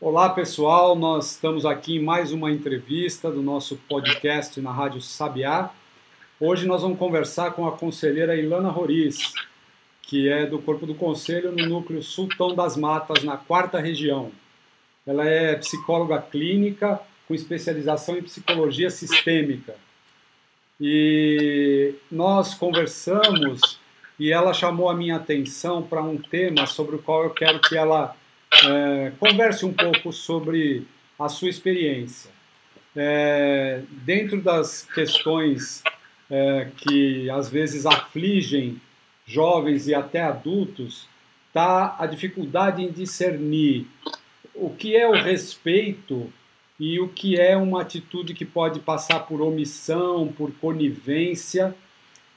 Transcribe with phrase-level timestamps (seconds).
[0.00, 5.70] Olá pessoal, nós estamos aqui em mais uma entrevista do nosso podcast na Rádio Sabiá.
[6.38, 9.34] Hoje nós vamos conversar com a conselheira Ilana Roriz,
[10.00, 14.30] que é do Corpo do Conselho no Núcleo Sultão das Matas, na quarta região.
[15.04, 19.74] Ela é psicóloga clínica com especialização em psicologia sistêmica.
[20.80, 23.80] E nós conversamos
[24.16, 27.76] e ela chamou a minha atenção para um tema sobre o qual eu quero que
[27.76, 28.14] ela
[28.64, 30.86] é, converse um pouco sobre
[31.18, 32.30] a sua experiência.
[32.96, 35.82] É, dentro das questões
[36.30, 38.80] é, que às vezes afligem
[39.26, 41.06] jovens e até adultos,
[41.48, 43.86] está a dificuldade em discernir
[44.54, 46.32] o que é o respeito
[46.80, 51.74] e o que é uma atitude que pode passar por omissão, por conivência,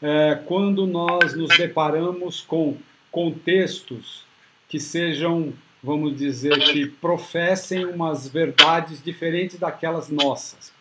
[0.01, 2.77] é, quando nós nos deparamos com
[3.11, 4.25] contextos
[4.67, 10.71] que sejam, vamos dizer, que professem umas verdades diferentes daquelas nossas.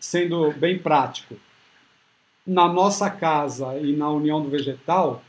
[0.00, 1.36] Sendo bem prático,
[2.46, 5.22] na nossa casa e na União do Vegetal,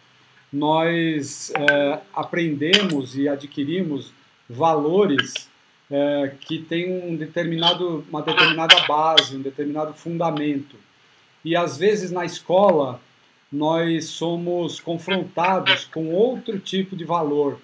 [0.52, 4.14] nós é, aprendemos e adquirimos
[4.50, 5.50] valores
[5.92, 10.78] é, que têm um determinado, uma determinada base, um determinado fundamento.
[11.44, 13.02] E às vezes na escola
[13.52, 17.60] nós somos confrontados com outro tipo de valor.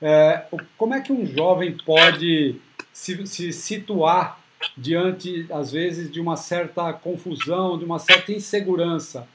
[0.00, 0.46] É,
[0.76, 2.60] como é que um jovem pode
[2.92, 4.40] se, se situar
[4.76, 9.28] diante, às vezes, de uma certa confusão, de uma certa insegurança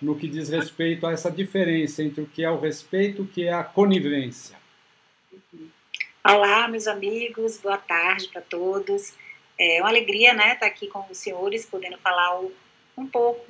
[0.00, 3.28] no que diz respeito a essa diferença entre o que é o respeito e o
[3.28, 4.56] que é a conivência?
[6.24, 9.14] Olá, meus amigos, boa tarde para todos.
[9.58, 12.40] É uma alegria, né, estar aqui com os senhores, podendo falar
[12.96, 13.46] um pouco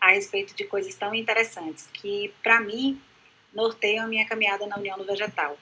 [0.00, 3.00] a respeito de coisas tão interessantes que, para mim,
[3.54, 5.56] norteiam a minha caminhada na União do Vegetal.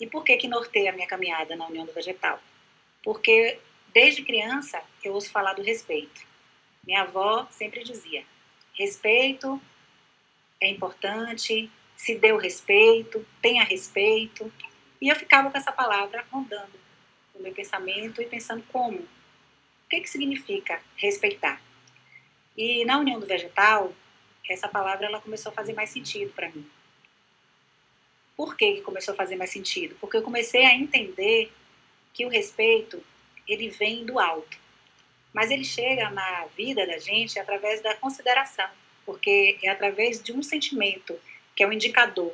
[0.00, 2.40] E por que que norteia a minha caminhada na União do Vegetal?
[3.02, 3.58] Porque
[3.92, 6.20] desde criança eu ouço falar do respeito.
[6.86, 8.24] Minha avó sempre dizia:
[8.74, 9.60] respeito
[10.60, 14.52] é importante, se dê o respeito, tenha respeito.
[15.00, 16.78] E eu ficava com essa palavra rondando
[17.34, 18.98] no meu pensamento e pensando como.
[18.98, 21.60] O que, que significa respeitar?
[22.56, 23.92] E na união do vegetal,
[24.48, 26.68] essa palavra ela começou a fazer mais sentido para mim.
[28.38, 29.96] Por que começou a fazer mais sentido?
[30.00, 31.52] Porque eu comecei a entender
[32.14, 33.02] que o respeito
[33.46, 34.56] ele vem do alto,
[35.32, 38.70] mas ele chega na vida da gente através da consideração,
[39.04, 41.18] porque é através de um sentimento
[41.56, 42.32] que é o um indicador.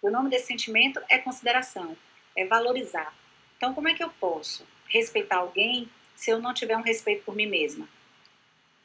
[0.00, 1.94] O nome desse sentimento é consideração,
[2.34, 3.14] é valorizar.
[3.56, 7.36] Então, como é que eu posso respeitar alguém se eu não tiver um respeito por
[7.36, 7.86] mim mesma?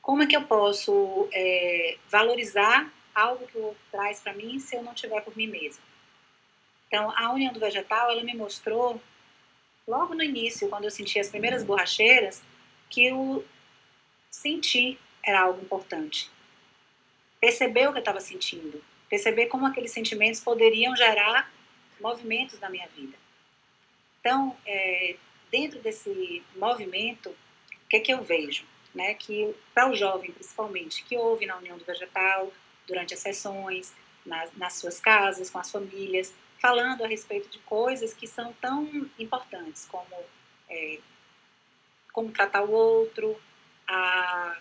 [0.05, 4.75] como é que eu posso é, valorizar algo que o outro traz para mim se
[4.75, 5.81] eu não tiver por mim mesma?
[6.95, 9.01] Então, a união do vegetal, ela me mostrou,
[9.85, 12.41] logo no início, quando eu senti as primeiras borracheiras,
[12.89, 13.43] que o
[14.31, 16.31] sentir era algo importante.
[17.37, 21.51] Perceber o que eu estava sentindo, perceber como aqueles sentimentos poderiam gerar
[21.99, 23.17] movimentos na minha vida.
[24.21, 25.17] Então, é,
[25.51, 28.63] dentro desse movimento, o que, é que eu vejo?
[28.93, 32.49] né, que para o jovem principalmente, que ouve na União do Vegetal,
[32.87, 33.93] durante as sessões,
[34.25, 36.33] nas, nas suas casas, com as famílias,
[36.65, 38.89] falando a respeito de coisas que são tão
[39.19, 40.15] importantes, como
[40.67, 40.97] é,
[42.11, 43.39] como tratar o outro,
[43.87, 44.57] a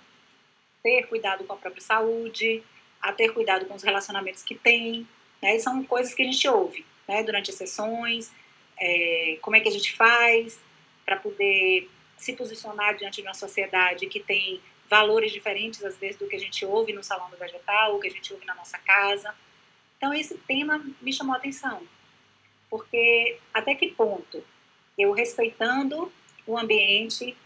[0.82, 2.62] ter cuidado com a própria saúde,
[3.00, 5.08] a ter cuidado com os relacionamentos que tem,
[5.40, 8.30] né, são coisas que a gente ouve né, durante as sessões,
[8.78, 10.60] é, como é que a gente faz
[11.06, 11.88] para poder
[12.18, 14.60] se posicionar diante de uma sociedade que tem
[14.90, 18.08] valores diferentes, às vezes, do que a gente ouve no salão do vegetal, ou que
[18.08, 19.34] a gente ouve na nossa casa.
[19.96, 21.82] Então, esse tema me chamou a atenção,
[22.74, 24.42] porque até que ponto
[24.98, 26.12] eu respeitando
[26.44, 27.36] o ambiente,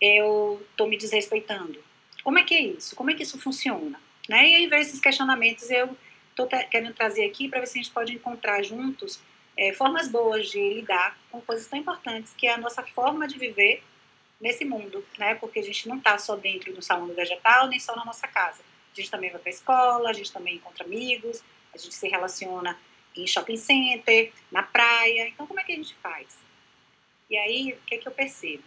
[0.00, 1.82] eu estou me desrespeitando?
[2.22, 2.94] Como é que é isso?
[2.94, 4.00] Como é que isso funciona?
[4.28, 4.48] Né?
[4.48, 5.96] E aí, ver esses questionamentos, eu
[6.30, 9.18] estou querendo trazer aqui para ver se a gente pode encontrar juntos
[9.56, 13.40] é, formas boas de lidar com coisas tão importantes, que é a nossa forma de
[13.40, 13.82] viver
[14.40, 15.34] nesse mundo, né?
[15.34, 18.28] Porque a gente não está só dentro do salão do vegetal, nem só na nossa
[18.28, 18.62] casa.
[18.92, 21.42] A gente também vai para a escola, a gente também encontra amigos,
[21.74, 22.78] a gente se relaciona
[23.16, 25.28] em shopping center, na praia.
[25.28, 26.38] Então, como é que a gente faz?
[27.28, 28.62] E aí, o que, é que eu percebo?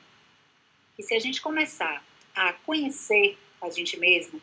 [0.95, 2.03] Que se a gente começar
[2.35, 4.41] a conhecer a gente mesmo,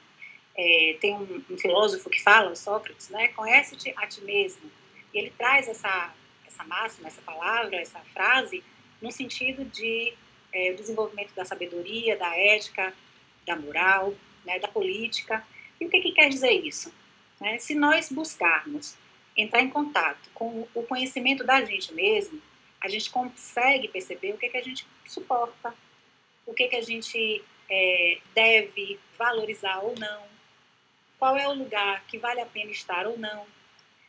[0.56, 3.28] é, tem um, um, filósofo que fala, Sócrates, né?
[3.28, 4.70] Conhece-te a ti mesmo.
[5.12, 6.14] E ele traz essa,
[6.46, 8.62] essa máxima, essa palavra, essa frase,
[9.00, 10.12] no sentido de
[10.52, 12.92] é, desenvolvimento da sabedoria, da ética,
[13.46, 14.14] da moral,
[14.44, 15.46] né, da política.
[15.80, 16.92] E o que, que quer dizer isso?
[17.40, 17.58] Né?
[17.58, 18.96] Se nós buscarmos
[19.36, 22.40] entrar em contato com o conhecimento da gente mesmo,
[22.80, 25.74] a gente consegue perceber o que, que a gente suporta,
[26.46, 30.22] o que, que a gente é, deve valorizar ou não,
[31.18, 33.46] qual é o lugar que vale a pena estar ou não,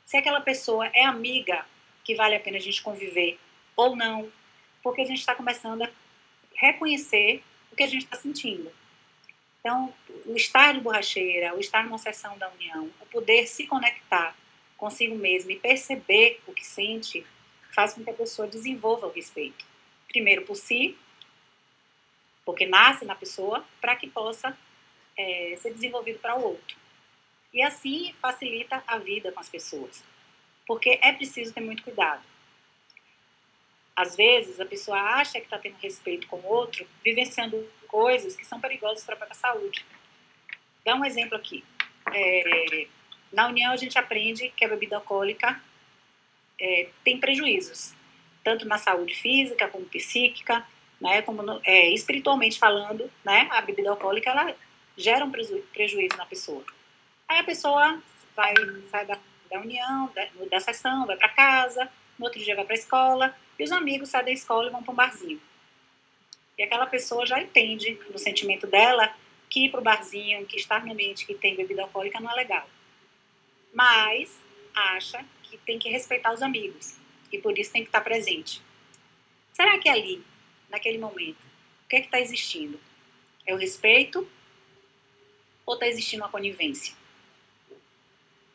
[0.05, 1.65] se aquela pessoa é amiga
[2.03, 3.37] que vale a pena a gente conviver
[3.75, 4.31] ou não,
[4.81, 5.89] porque a gente está começando a
[6.55, 8.71] reconhecer o que a gente está sentindo.
[9.59, 9.93] Então,
[10.25, 14.35] o estar de borracheira, o estar numa sessão da união, o poder se conectar
[14.81, 17.23] consigo mesmo e perceber o que sente,
[17.71, 19.63] faz com que a pessoa desenvolva o respeito.
[20.07, 20.97] Primeiro por si,
[22.43, 24.57] porque nasce na pessoa, para que possa
[25.15, 26.75] é, ser desenvolvido para o outro.
[27.53, 30.03] E assim facilita a vida com as pessoas.
[30.65, 32.23] Porque é preciso ter muito cuidado.
[33.95, 38.45] Às vezes, a pessoa acha que está tendo respeito com o outro, vivenciando coisas que
[38.45, 39.85] são perigosas para a própria saúde.
[40.83, 41.63] Dá um exemplo aqui.
[42.11, 42.87] É,
[43.31, 45.61] na União, a gente aprende que a bebida alcoólica
[46.59, 47.93] é, tem prejuízos,
[48.43, 50.65] tanto na saúde física como psíquica,
[50.99, 54.55] né, como no, é, espiritualmente falando, né, a bebida alcoólica ela
[54.95, 56.63] gera um preju prejuízo na pessoa.
[57.27, 58.01] Aí a pessoa
[58.35, 58.53] vai
[58.89, 59.17] sai da,
[59.49, 61.89] da união, da, da sessão, vai para casa,
[62.19, 64.83] no outro dia vai para a escola, e os amigos saem da escola e vão
[64.83, 65.41] para um barzinho.
[66.57, 69.11] E aquela pessoa já entende no sentimento dela
[69.49, 72.35] que ir para o barzinho, que estar no ambiente que tem bebida alcoólica não é
[72.35, 72.69] legal.
[73.73, 74.37] Mas
[74.73, 76.97] acha que tem que respeitar os amigos
[77.31, 78.61] e por isso tem que estar presente.
[79.53, 80.23] Será que ali,
[80.69, 81.39] naquele momento,
[81.85, 82.79] o que é está existindo?
[83.45, 84.27] É o respeito
[85.65, 86.95] ou está existindo uma conivência?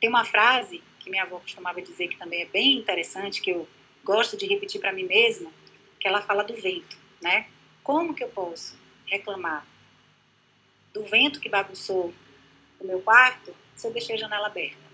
[0.00, 3.68] Tem uma frase que minha avó costumava dizer que também é bem interessante, que eu
[4.04, 5.50] gosto de repetir para mim mesma,
[5.98, 7.48] que ela fala do vento, né?
[7.82, 9.66] Como que eu posso reclamar
[10.92, 12.12] do vento que bagunçou
[12.80, 14.85] o meu quarto se eu deixei a janela aberta?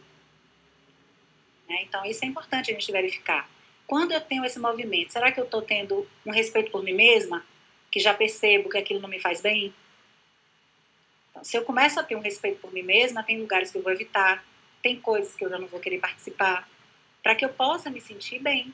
[1.69, 1.83] Né?
[1.83, 3.49] Então, isso é importante a gente verificar.
[3.87, 7.45] Quando eu tenho esse movimento, será que eu estou tendo um respeito por mim mesma,
[7.91, 9.75] que já percebo que aquilo não me faz bem?
[11.31, 13.83] Então, se eu começo a ter um respeito por mim mesma, tem lugares que eu
[13.83, 14.45] vou evitar,
[14.83, 16.69] tem coisas que eu já não vou querer participar,
[17.23, 18.73] para que eu possa me sentir bem.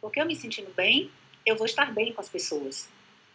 [0.00, 1.10] Porque eu me sentindo bem,
[1.44, 2.88] eu vou estar bem com as pessoas.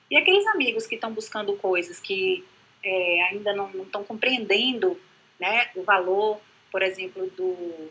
[0.10, 2.46] E aqueles amigos que estão buscando coisas que
[2.84, 5.00] é, ainda não estão compreendendo
[5.40, 6.40] né, o valor,
[6.72, 7.90] por exemplo, do,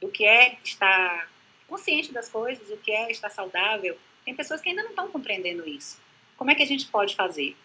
[0.00, 1.28] do que é estar
[1.68, 5.68] consciente das coisas, o que é estar saudável, tem pessoas que ainda não estão compreendendo
[5.68, 6.00] isso.
[6.36, 7.56] Como é que a gente pode fazer?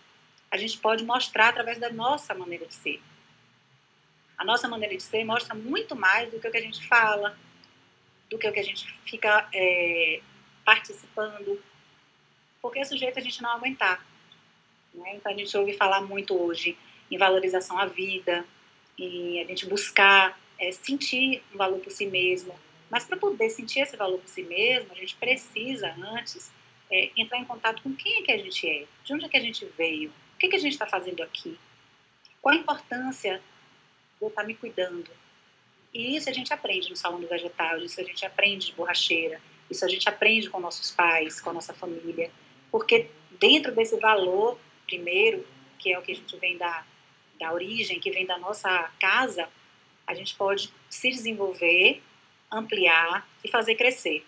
[0.49, 3.01] A gente pode mostrar através da nossa maneira de ser.
[4.37, 7.37] A nossa maneira de ser mostra muito mais do que o que a gente fala,
[8.29, 10.21] do que o que a gente fica é,
[10.65, 11.61] participando,
[12.61, 14.05] porque é sujeito a gente não aguentar.
[14.93, 15.15] Né?
[15.15, 16.77] Então a gente ouve falar muito hoje
[17.09, 18.45] em valorização à vida,
[18.97, 22.57] em a gente buscar é, sentir um valor por si mesmo.
[22.89, 26.51] Mas para poder sentir esse valor por si mesmo, a gente precisa antes
[26.91, 29.37] é, entrar em contato com quem é que a gente é, de onde é que
[29.37, 31.57] a gente veio, o que, é que a gente está fazendo aqui,
[32.41, 35.09] qual a importância de eu estar tá me cuidando,
[35.93, 39.41] e isso a gente aprende no Salão do Vegetal, isso a gente aprende de borracheira,
[39.69, 42.29] isso a gente aprende com nossos pais, com a nossa família,
[42.69, 43.09] porque
[43.39, 45.47] dentro desse valor, primeiro,
[45.79, 46.85] que é o que a gente vem da,
[47.39, 49.47] da origem, que vem da nossa casa,
[50.11, 52.01] a gente pode se desenvolver,
[52.51, 54.25] ampliar e fazer crescer.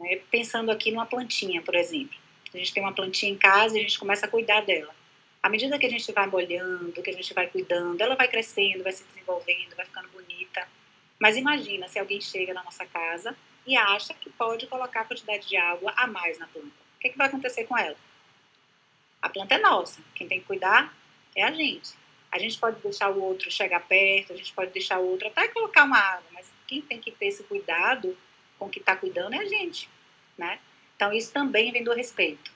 [0.00, 0.20] Né?
[0.30, 2.16] Pensando aqui numa plantinha, por exemplo.
[2.52, 4.94] A gente tem uma plantinha em casa e a gente começa a cuidar dela.
[5.42, 8.82] À medida que a gente vai molhando, que a gente vai cuidando, ela vai crescendo,
[8.82, 10.66] vai se desenvolvendo, vai ficando bonita.
[11.20, 13.36] Mas imagina se alguém chega na nossa casa
[13.66, 16.68] e acha que pode colocar a quantidade de água a mais na planta.
[16.68, 17.96] O que, é que vai acontecer com ela?
[19.20, 20.00] A planta é nossa.
[20.14, 20.96] Quem tem que cuidar
[21.36, 21.90] é a gente.
[22.30, 25.48] A gente pode deixar o outro chegar perto, a gente pode deixar o outro até
[25.48, 28.16] colocar uma água, mas quem tem que ter esse cuidado
[28.58, 29.88] com o que está cuidando é a gente,
[30.36, 30.58] né?
[30.94, 32.50] Então isso também vem do respeito.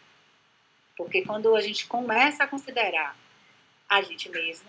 [0.97, 3.17] Porque quando a gente começa a considerar
[3.89, 4.69] a gente mesmo,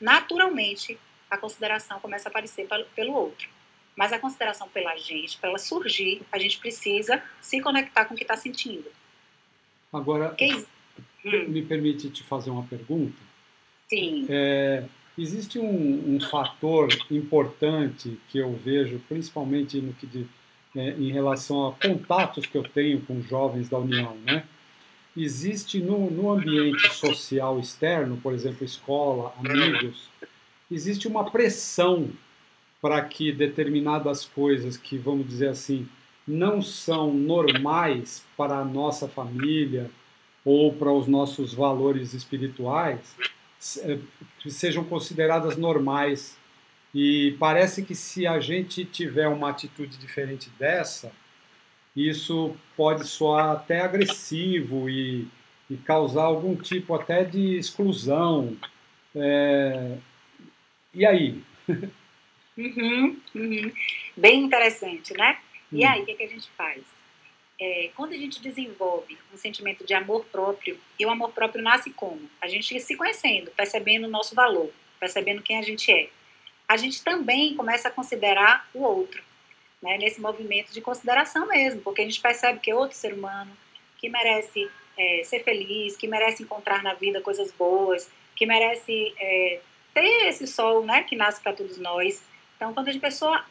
[0.00, 0.98] naturalmente
[1.30, 3.48] a consideração começa a aparecer pelo outro.
[3.96, 8.16] Mas a consideração pela gente, para ela surgir, a gente precisa se conectar com o
[8.16, 8.90] que está sentindo.
[9.92, 10.66] Agora, que...
[11.24, 11.48] Hum.
[11.48, 13.25] me permite te fazer uma pergunta?
[13.88, 14.26] Sim.
[14.28, 14.84] É,
[15.16, 20.26] existe um, um, fator importante que eu vejo, principalmente no que de,
[20.74, 24.44] é, em relação a contatos que eu tenho com jovens da União, né?
[25.16, 30.08] existe no, no ambiente social externo, por exemplo, escola, amigos,
[30.70, 32.10] existe uma pressão
[32.82, 35.88] para que determinadas coisas que, vamos dizer assim,
[36.28, 39.90] não são normais para a nossa família
[40.44, 43.16] ou para os nossos valores espirituais,
[43.58, 46.36] sejam consideradas normais.
[46.94, 51.12] E parece que se a gente tiver uma atitude diferente dessa,
[51.94, 55.28] isso pode soar até agressivo e,
[55.70, 58.56] e causar algum tipo até de exclusão.
[59.14, 59.98] É...
[60.94, 61.42] E aí?
[62.56, 63.72] Uhum, uhum.
[64.16, 65.38] Bem interessante, né?
[65.70, 65.88] E hum.
[65.88, 66.95] aí, o que, que a gente faz?
[67.58, 71.90] É, quando a gente desenvolve um sentimento de amor próprio, e o amor próprio nasce
[71.90, 72.28] como?
[72.40, 74.70] A gente se conhecendo, percebendo o nosso valor,
[75.00, 76.08] percebendo quem a gente é.
[76.68, 79.22] A gente também começa a considerar o outro,
[79.80, 83.56] né, nesse movimento de consideração mesmo, porque a gente percebe que é outro ser humano,
[83.98, 89.60] que merece é, ser feliz, que merece encontrar na vida coisas boas, que merece é,
[89.94, 92.22] ter esse sol né, que nasce para todos nós.
[92.56, 93.44] Então, quando a pessoa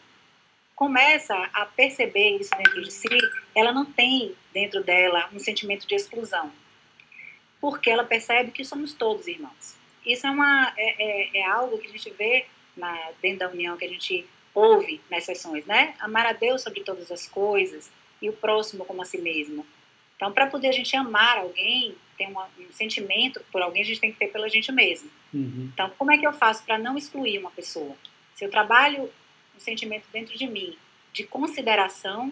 [0.75, 3.07] começa a perceber isso dentro de si,
[3.55, 6.51] ela não tem dentro dela um sentimento de exclusão,
[7.61, 9.75] porque ela percebe que somos todos irmãos.
[10.05, 13.77] Isso é, uma, é, é, é algo que a gente vê na, dentro da união,
[13.77, 15.95] que a gente ouve nas sessões, né?
[15.99, 17.89] Amar a Deus sobre todas as coisas
[18.21, 19.65] e o próximo como a si mesmo.
[20.15, 24.11] Então, para poder a gente amar alguém, ter um sentimento por alguém, a gente tem
[24.11, 25.09] que ter pela gente mesmo.
[25.33, 25.69] Uhum.
[25.73, 27.95] Então, como é que eu faço para não excluir uma pessoa?
[28.35, 29.09] Se eu trabalho
[29.55, 30.77] um sentimento dentro de mim
[31.13, 32.31] de consideração,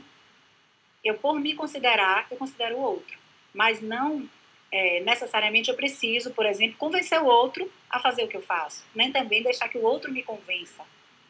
[1.03, 3.17] eu, por me considerar, eu considero o outro.
[3.53, 4.27] Mas não
[4.71, 8.83] é, necessariamente eu preciso, por exemplo, convencer o outro a fazer o que eu faço.
[8.93, 10.83] Nem também deixar que o outro me convença,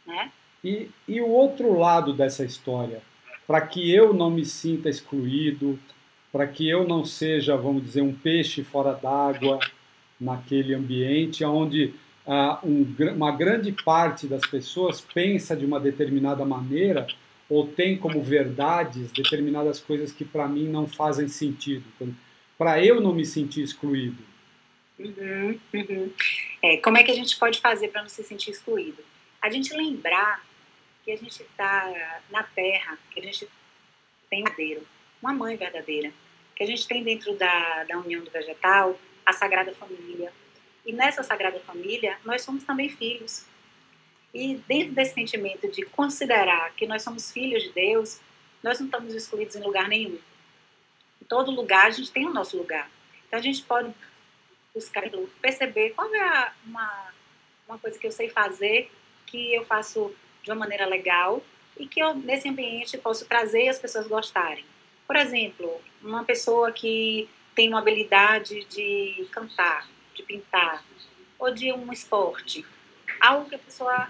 [0.05, 0.31] né?
[0.63, 3.01] E, e o outro lado dessa história,
[3.45, 5.77] para que eu não me sinta excluído,
[6.31, 9.59] para que eu não seja, vamos dizer, um peixe fora d'água
[10.19, 11.93] naquele ambiente onde
[12.25, 17.05] uma grande parte das pessoas pensa de uma determinada maneira
[17.49, 21.83] ou tem como verdades determinadas coisas que para mim não fazem sentido,
[22.57, 24.23] para eu não me sentir excluído.
[24.97, 26.11] Uhum, uhum.
[26.61, 29.03] É, como é que a gente pode fazer para não se sentir excluído?
[29.41, 30.45] A gente lembrar
[31.03, 33.47] que a gente está na Terra, que a gente
[34.29, 34.81] tem verdadeiro,
[35.21, 36.11] uma mãe verdadeira,
[36.55, 40.31] que a gente tem dentro da, da união do vegetal a Sagrada Família,
[40.85, 43.45] e nessa Sagrada Família, nós somos também filhos.
[44.33, 48.19] E dentro desse sentimento de considerar que nós somos filhos de Deus,
[48.61, 50.17] nós não estamos excluídos em lugar nenhum.
[51.21, 52.89] Em todo lugar, a gente tem o nosso lugar.
[53.27, 53.93] Então, a gente pode
[54.73, 55.03] buscar
[55.41, 57.13] perceber qual é uma,
[57.67, 58.91] uma coisa que eu sei fazer,
[59.25, 61.43] que eu faço de uma maneira legal
[61.77, 64.65] e que eu, nesse ambiente, posso trazer e as pessoas gostarem.
[65.05, 70.83] Por exemplo, uma pessoa que tem uma habilidade de cantar, de pintar,
[71.39, 72.65] ou de um esporte.
[73.19, 74.09] Algo que a pessoa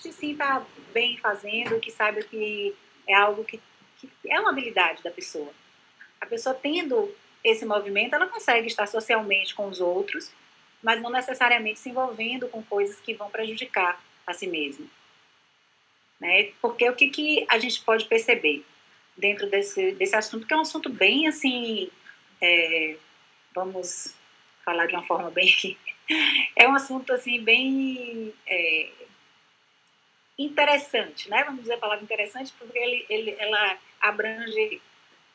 [0.00, 2.74] se sinta bem fazendo, que saiba que
[3.06, 3.60] é algo que,
[4.00, 5.52] que é uma habilidade da pessoa.
[6.20, 10.30] A pessoa tendo esse movimento, ela consegue estar socialmente com os outros,
[10.82, 14.88] mas não necessariamente se envolvendo com coisas que vão prejudicar a si mesmo.
[16.20, 16.52] Né?
[16.60, 18.64] Porque o que, que a gente pode perceber
[19.16, 21.90] dentro desse, desse assunto, que é um assunto bem assim,
[22.40, 22.96] é,
[23.54, 24.14] vamos
[24.64, 25.76] falar de uma forma bem.
[26.56, 28.90] é um assunto assim bem é,
[30.38, 31.44] interessante, né?
[31.44, 34.80] Vamos dizer a palavra interessante porque ele, ele, ela abrange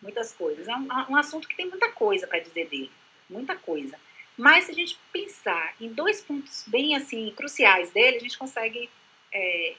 [0.01, 0.67] muitas coisas.
[0.67, 2.91] É um, um assunto que tem muita coisa para dizer dele,
[3.29, 3.99] muita coisa.
[4.37, 8.89] Mas se a gente pensar em dois pontos bem assim cruciais dele, a gente consegue
[9.33, 9.75] é,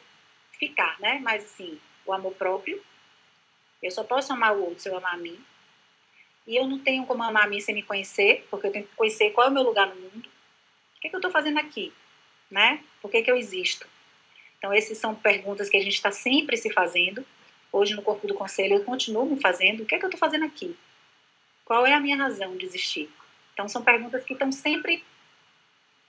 [0.52, 1.20] ficar, né?
[1.22, 2.82] Mas assim, o amor próprio.
[3.80, 5.38] Eu só posso amar o outro se eu amar a mim
[6.48, 8.96] e eu não tenho como amar a mim sem me conhecer, porque eu tenho que
[8.96, 10.26] conhecer qual é o meu lugar no mundo.
[10.96, 11.92] O que, é que eu estou fazendo aqui?
[12.50, 12.82] Né?
[13.02, 13.86] Por que, que eu existo?
[14.56, 17.22] Então, essas são perguntas que a gente está sempre se fazendo.
[17.70, 19.82] Hoje, no Corpo do Conselho, eu continuo me fazendo.
[19.82, 20.74] O que é que eu estou fazendo aqui?
[21.66, 23.10] Qual é a minha razão de existir?
[23.52, 25.04] Então, são perguntas que estão sempre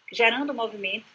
[0.09, 1.05] gerando movimento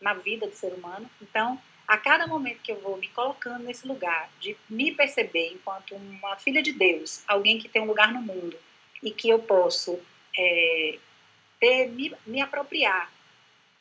[0.00, 1.10] na vida do ser humano.
[1.20, 5.96] Então, a cada momento que eu vou me colocando nesse lugar de me perceber enquanto
[5.96, 8.56] uma filha de Deus, alguém que tem um lugar no mundo,
[9.02, 10.00] e que eu posso
[10.36, 10.98] é,
[11.60, 13.10] ter, me, me apropriar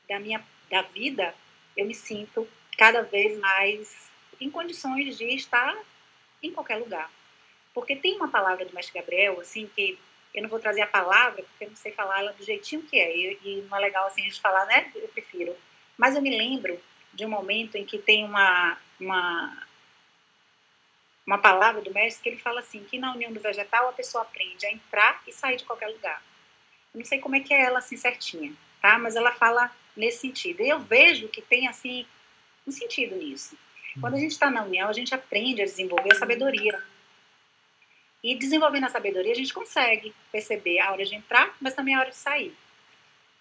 [0.08, 1.34] da minha da vida,
[1.76, 2.48] eu me sinto
[2.78, 4.10] cada vez mais
[4.40, 5.78] em condições de estar
[6.44, 7.10] em qualquer lugar.
[7.74, 9.98] Porque tem uma palavra do Mestre Gabriel, assim, que
[10.34, 12.98] eu não vou trazer a palavra, porque eu não sei falar ela do jeitinho que
[12.98, 14.92] é, e, e não é legal assim a gente falar, né?
[14.96, 15.56] Eu prefiro.
[15.98, 16.80] Mas eu me lembro
[17.14, 19.67] de um momento em que tem uma, uma,
[21.28, 24.22] uma palavra do mestre que ele fala assim, que na união do vegetal a pessoa
[24.22, 26.24] aprende a entrar e sair de qualquer lugar.
[26.94, 28.98] Eu não sei como é que é ela assim certinha, tá?
[28.98, 30.64] Mas ela fala nesse sentido.
[30.64, 32.08] E eu vejo que tem assim
[32.66, 33.58] um sentido nisso.
[34.00, 36.82] Quando a gente está na união, a gente aprende a desenvolver a sabedoria.
[38.24, 42.00] E desenvolvendo a sabedoria, a gente consegue perceber a hora de entrar, mas também a
[42.00, 42.56] hora de sair.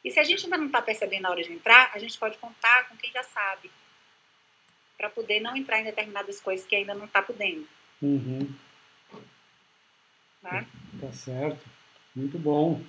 [0.05, 2.37] E se a gente ainda não está percebendo a hora de entrar, a gente pode
[2.39, 3.71] contar com quem já sabe,
[4.97, 7.67] para poder não entrar em determinadas coisas que ainda não está podendo.
[8.03, 8.49] Uhum.
[10.43, 10.67] Né?
[11.01, 11.65] Tá certo.
[12.15, 12.81] Muito bom.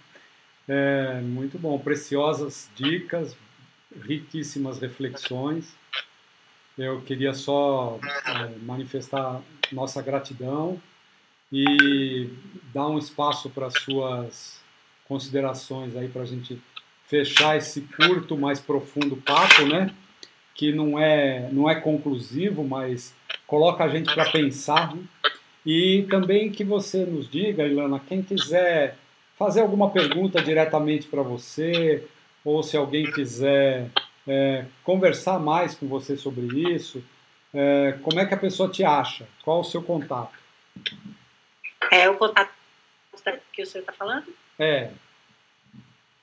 [0.67, 1.79] É, muito bom.
[1.79, 3.35] Preciosas dicas,
[4.01, 5.73] riquíssimas reflexões.
[6.77, 10.79] Eu queria só é, manifestar nossa gratidão
[11.51, 12.29] e
[12.73, 14.61] dar um espaço para suas
[15.07, 16.61] considerações aí para a gente
[17.05, 19.93] fechar esse curto, mais profundo papo, né?
[20.53, 23.15] Que não é não é conclusivo, mas
[23.47, 24.95] coloca a gente para pensar.
[24.95, 25.03] Né?
[25.65, 28.97] E também que você nos diga, Ilana, quem quiser
[29.35, 32.05] fazer alguma pergunta diretamente para você,
[32.43, 33.89] ou se alguém quiser
[34.27, 37.03] é, conversar mais com você sobre isso,
[37.53, 39.27] é, como é que a pessoa te acha?
[39.43, 40.37] Qual o seu contato?
[41.91, 42.51] É o contato
[43.53, 44.33] que o senhor está falando?
[44.59, 44.91] É.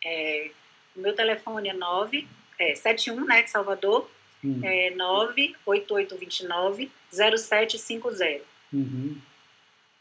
[0.05, 0.51] é.
[0.95, 2.27] O meu telefone é 9,
[2.59, 4.09] é 71, né, de Salvador,
[4.45, 4.61] hum.
[4.63, 8.45] é 98829 0750.
[8.73, 9.19] Uhum.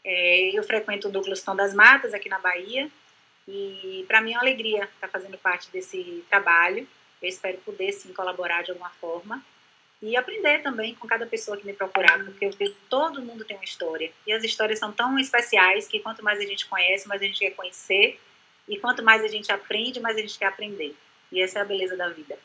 [0.04, 2.90] É, eu frequento o Núcleo Estão das Matas, aqui na Bahia,
[3.48, 6.86] e para mim é uma alegria estar fazendo parte desse trabalho.
[7.22, 9.42] Eu espero poder, sim, colaborar de alguma forma
[10.04, 13.42] e aprender também com cada pessoa que me procurar, porque eu vejo que todo mundo
[13.42, 14.12] tem uma história.
[14.26, 17.38] E as histórias são tão especiais que quanto mais a gente conhece, mais a gente
[17.38, 18.20] quer conhecer.
[18.68, 20.94] E quanto mais a gente aprende, mais a gente quer aprender.
[21.32, 22.38] E essa é a beleza da vida.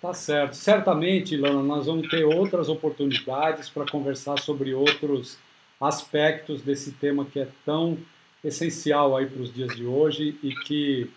[0.00, 0.54] Tá certo.
[0.54, 5.38] Certamente, Ilana, nós vamos ter outras oportunidades para conversar sobre outros
[5.80, 7.98] aspectos desse tema que é tão
[8.42, 11.10] essencial aí para os dias de hoje e que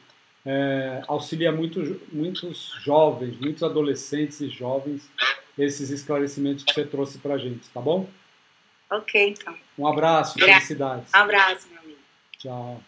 [0.45, 5.09] é, auxilia muito, muitos jovens, muitos adolescentes e jovens
[5.57, 8.09] esses esclarecimentos que você trouxe para a gente, tá bom?
[8.91, 9.55] Ok, então.
[9.77, 11.11] Um abraço, felicidades.
[11.13, 11.99] Um abraço, meu amigo.
[12.37, 12.83] Tchau.